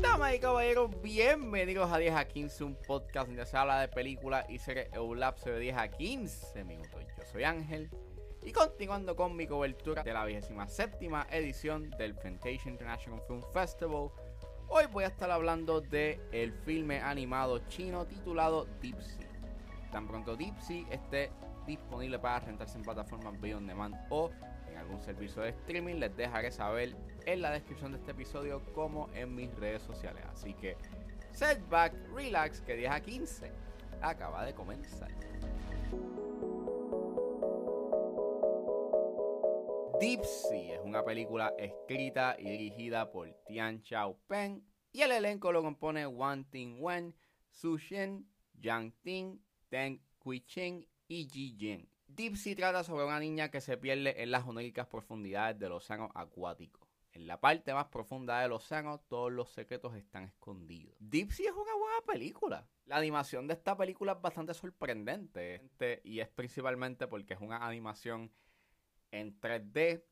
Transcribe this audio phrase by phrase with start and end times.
[0.00, 4.46] Damas y caballeros, bienvenidos a 10 a 15, un podcast donde se habla de películas
[4.48, 7.00] y series un lapso de 10 a 15 minutos.
[7.16, 7.90] Yo soy Ángel
[8.42, 10.98] y continuando con mi cobertura de la 27
[11.32, 14.10] edición del Fantasia International Film Festival,
[14.68, 19.28] hoy voy a estar hablando de el filme animado chino titulado Deep Sea.
[19.90, 21.30] Tan pronto Deep Sea esté
[21.66, 24.30] disponible para rentarse en plataformas On Demand o
[24.86, 26.94] algún servicio de streaming, les dejaré saber
[27.26, 30.22] en la descripción de este episodio como en mis redes sociales.
[30.32, 30.76] Así que
[31.32, 33.52] setback, relax, que 10 a 15
[34.00, 35.10] acaba de comenzar.
[40.00, 40.20] Deep
[40.52, 44.62] es una película escrita y dirigida por Tian Chao Peng
[44.92, 47.14] y el elenco lo compone Wang Ting Wen,
[47.50, 51.95] Su Shen, Yang Ting, Teng Kui Ching y Ji Jin.
[52.16, 56.88] Sea trata sobre una niña que se pierde en las oníricas profundidades del océano acuático.
[57.12, 60.96] En la parte más profunda del océano, todos los secretos están escondidos.
[61.00, 62.66] Sea es una buena película.
[62.86, 65.62] La animación de esta película es bastante sorprendente
[66.04, 68.32] y es principalmente porque es una animación
[69.10, 70.02] en 3D.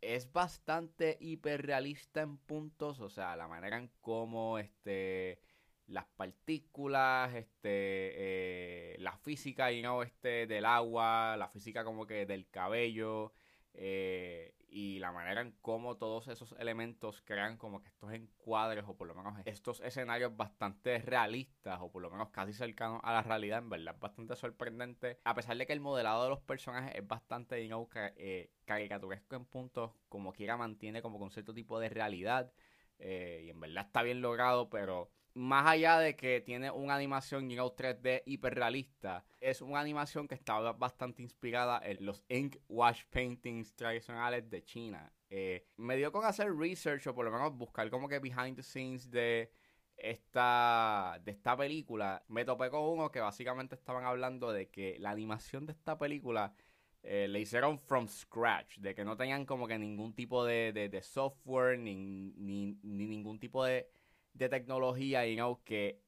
[0.00, 5.40] Es bastante hiperrealista en puntos, o sea, la manera en cómo este,
[5.86, 12.26] las partículas, este, eh, la física you know, este, del agua, la física como que
[12.26, 13.32] del cabello
[13.74, 18.96] eh, y la manera en cómo todos esos elementos crean como que estos encuadres o
[18.96, 23.22] por lo menos estos escenarios bastante realistas o por lo menos casi cercanos a la
[23.22, 25.18] realidad, en verdad es bastante sorprendente.
[25.24, 29.44] A pesar de que el modelado de los personajes es bastante you eh, caricaturesco en
[29.44, 32.52] puntos, como quiera mantiene como con cierto tipo de realidad
[32.96, 37.56] y en verdad está bien logrado, pero más allá de que tiene una animación you
[37.56, 43.74] know, 3D hiperrealista, es una animación que está bastante inspirada en los ink wash paintings
[43.74, 45.12] tradicionales de China.
[45.28, 48.62] Eh, me dio con hacer research o por lo menos buscar como que behind the
[48.62, 49.50] scenes de
[49.96, 52.22] esta, de esta película.
[52.28, 56.54] Me topé con uno que básicamente estaban hablando de que la animación de esta película
[57.02, 61.02] eh, le hicieron from scratch, de que no tenían como que ningún tipo de, de,
[61.02, 63.90] software ni, ni, ni ningún tipo de
[64.34, 66.04] de tecnología y know, que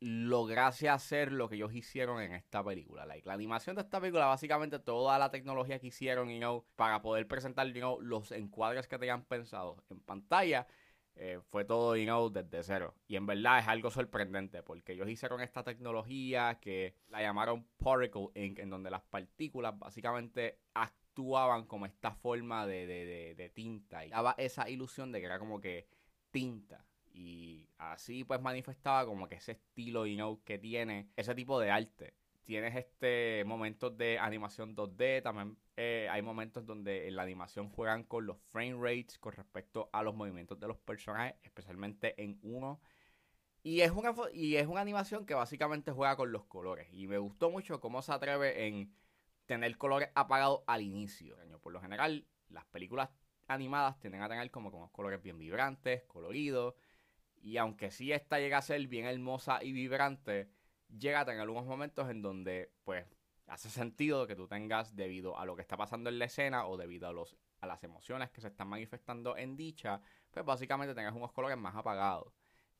[0.00, 3.04] lograse hacer lo que ellos hicieron en esta película.
[3.04, 7.02] Like, la animación de esta película, básicamente toda la tecnología que hicieron you know, para
[7.02, 10.66] poder presentar you know, los encuadres que tenían pensado en pantalla,
[11.16, 12.94] eh, fue todo you know, desde cero.
[13.06, 18.28] Y en verdad es algo sorprendente porque ellos hicieron esta tecnología que la llamaron Particle
[18.34, 24.10] Ink, en donde las partículas básicamente actuaban como esta forma de, de, de tinta y
[24.10, 25.88] daba esa ilusión de que era como que
[26.30, 26.86] tinta.
[27.12, 32.14] Y así pues manifestaba como que ese estilo, know, que tiene ese tipo de arte.
[32.44, 38.04] Tienes este momentos de animación 2D, también eh, hay momentos donde en la animación juegan
[38.04, 42.80] con los frame rates con respecto a los movimientos de los personajes, especialmente en uno.
[43.62, 46.88] Y es, una, y es una animación que básicamente juega con los colores.
[46.92, 48.94] Y me gustó mucho cómo se atreve en
[49.46, 51.36] tener colores apagados al inicio.
[51.62, 53.10] Por lo general, las películas
[53.48, 56.74] animadas tienden a tener como, como colores bien vibrantes, coloridos.
[57.40, 60.50] Y aunque sí esta llega a ser bien hermosa y vibrante,
[60.98, 63.06] llega a tener algunos momentos en donde, pues,
[63.46, 66.76] hace sentido que tú tengas debido a lo que está pasando en la escena o
[66.76, 71.14] debido a, los, a las emociones que se están manifestando en dicha, pues básicamente tengas
[71.14, 72.32] unos colores más apagados.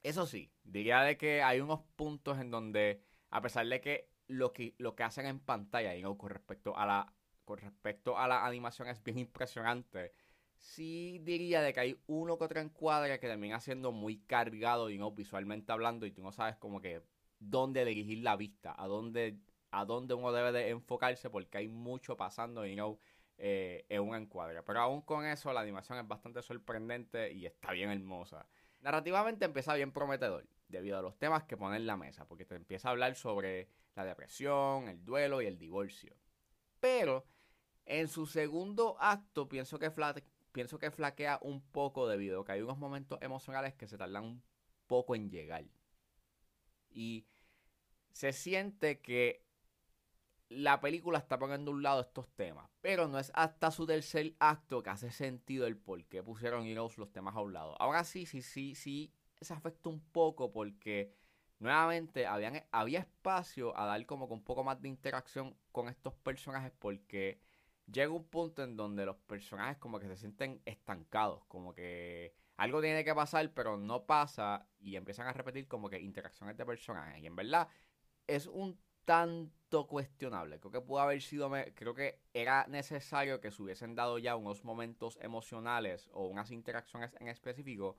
[0.03, 4.53] Eso sí, diría de que hay unos puntos en donde, a pesar de que lo
[4.53, 8.87] que, lo que hacen en pantalla, con respecto a la con respecto a la animación
[8.87, 10.13] es bien impresionante
[10.61, 14.99] sí diría de que hay uno que otro encuadre que termina siendo muy cargado y
[14.99, 17.03] no visualmente hablando y tú no sabes como que
[17.39, 19.39] dónde dirigir la vista, a dónde,
[19.71, 22.99] a dónde uno debe de enfocarse porque hay mucho pasando y no
[23.39, 24.63] eh, en un encuadre.
[24.63, 28.47] Pero aún con eso la animación es bastante sorprendente y está bien hermosa.
[28.83, 32.55] Narrativamente empieza bien prometedor debido a los temas que pone en la mesa porque te
[32.55, 36.15] empieza a hablar sobre la depresión, el duelo y el divorcio.
[36.81, 37.25] Pero
[37.87, 39.91] en su segundo acto pienso que
[40.53, 44.25] pienso que flaquea un poco debido a que hay unos momentos emocionales que se tardan
[44.25, 44.43] un
[44.87, 45.65] poco en llegar.
[46.91, 47.27] Y
[48.13, 49.45] se siente que
[50.49, 54.35] la película está poniendo a un lado estos temas, pero no es hasta su tercer
[54.41, 57.81] acto que hace sentido el por qué pusieron Heroes los temas a un lado.
[57.81, 61.15] Ahora sí, sí, sí, sí, se afecta un poco porque
[61.61, 66.73] nuevamente había espacio a dar como con un poco más de interacción con estos personajes
[66.79, 67.41] porque
[67.91, 72.81] llega un punto en donde los personajes como que se sienten estancados, como que algo
[72.81, 77.23] tiene que pasar pero no pasa y empiezan a repetir como que interacciones de personajes.
[77.23, 77.69] Y en verdad
[78.27, 80.61] es un tanto cuestionable.
[80.61, 84.65] Creo que pudo haber sido, creo que era necesario que se hubiesen dado ya unos
[84.65, 87.97] momentos emocionales o unas interacciones en específico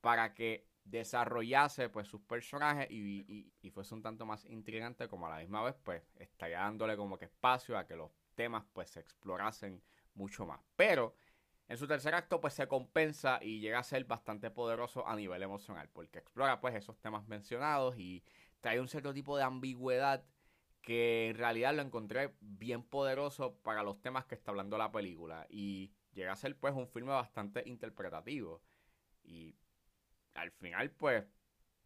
[0.00, 5.30] para que desarrollase pues sus personajes y, y, fuese un tanto más intrigante como a
[5.30, 9.00] la misma vez pues estaría dándole como que espacio a que los temas pues se
[9.00, 9.82] explorasen
[10.14, 10.60] mucho más.
[10.76, 11.16] Pero
[11.68, 15.42] en su tercer acto pues se compensa y llega a ser bastante poderoso a nivel
[15.42, 18.22] emocional porque explora pues esos temas mencionados y
[18.60, 20.24] trae un cierto tipo de ambigüedad
[20.82, 25.46] que en realidad lo encontré bien poderoso para los temas que está hablando la película
[25.50, 28.62] y llega a ser pues un filme bastante interpretativo
[29.24, 29.56] y
[30.36, 31.24] al final, pues,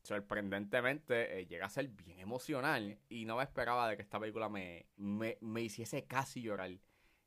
[0.02, 2.98] sorprendentemente, eh, llega a ser bien emocional.
[3.08, 6.70] Y no me esperaba de que esta película me, me, hiciese casi llorar.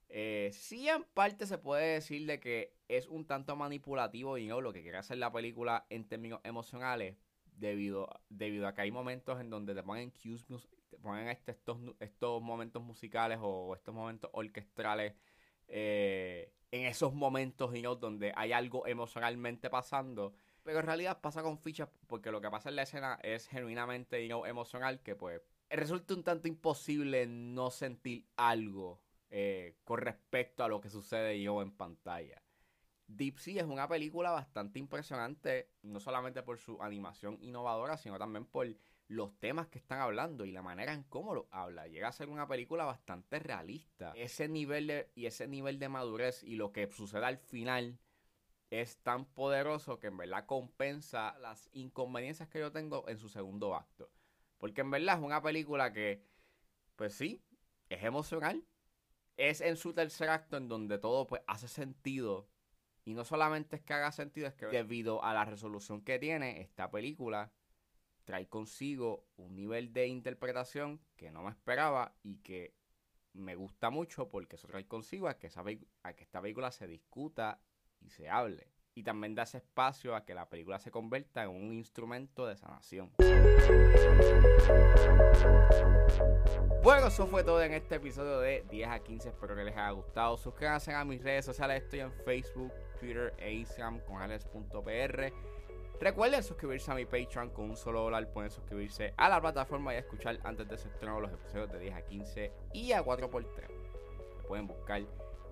[0.10, 4.62] Eh, sí, en parte se puede decir de que es un tanto manipulativo y no
[4.62, 7.18] lo que quiere hacer la película en términos emocionales.
[7.56, 10.44] Debido, debido a que hay momentos en donde te ponen cues,
[10.90, 15.14] te ponen este, estos, estos momentos musicales o estos momentos orquestrales
[15.68, 21.44] eh, en esos momentos y no donde hay algo emocionalmente pasando pero en realidad pasa
[21.44, 26.14] con fichas porque lo que pasa en la escena es genuinamente emocional que pues resulta
[26.14, 31.72] un tanto imposible no sentir algo eh, con respecto a lo que sucede yo en
[31.72, 32.42] pantalla.
[33.08, 38.46] Deep Sea es una película bastante impresionante, no solamente por su animación innovadora, sino también
[38.46, 38.68] por
[39.08, 41.88] los temas que están hablando y la manera en cómo lo habla.
[41.88, 44.14] Llega a ser una película bastante realista.
[44.16, 48.00] Ese nivel de, y ese nivel de madurez y lo que sucede al final
[48.82, 53.76] es tan poderoso que en verdad compensa las inconveniencias que yo tengo en su segundo
[53.76, 54.10] acto.
[54.58, 56.26] Porque en verdad es una película que,
[56.96, 57.44] pues sí,
[57.90, 58.66] es emocional.
[59.38, 62.50] Es en su tercer acto en donde todo pues hace sentido.
[63.06, 66.60] Y no solamente es que haga sentido, es que debido a la resolución que tiene
[66.60, 67.52] esta película,
[68.24, 72.74] trae consigo un nivel de interpretación que no me esperaba y que
[73.34, 75.52] me gusta mucho porque eso trae consigo que,
[76.04, 77.62] a que esta película se discuta
[78.04, 78.68] y se hable.
[78.96, 82.56] Y también da ese espacio a que la película se convierta en un instrumento de
[82.56, 83.12] sanación.
[86.84, 89.30] Bueno, eso fue todo en este episodio de 10 a 15.
[89.30, 90.38] Espero que les haya gustado.
[90.38, 91.84] Suscríbanse a mis redes sociales.
[91.84, 95.34] Estoy en Facebook, Twitter e Instagram con alex.pr.
[96.00, 98.32] Recuerden suscribirse a mi Patreon con un solo dólar.
[98.32, 101.96] Pueden suscribirse a la plataforma y escuchar antes de su estreno los episodios de 10
[101.96, 103.68] a 15 y a 4x3.
[104.48, 105.02] pueden buscar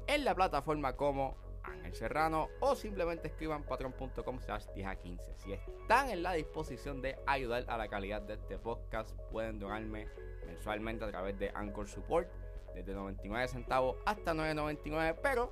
[0.07, 5.35] en la plataforma como Ángel Serrano o simplemente escriban patreon.com slash 10 a 15.
[5.37, 10.07] Si están en la disposición de ayudar a la calidad de este podcast, pueden donarme
[10.45, 12.29] mensualmente a través de Anchor Support
[12.73, 15.51] desde 99 centavos hasta 9.99, pero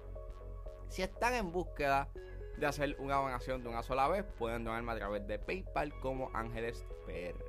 [0.87, 2.09] si están en búsqueda
[2.57, 6.29] de hacer una donación de una sola vez, pueden donarme a través de PayPal como
[6.33, 7.48] Ángeles PR.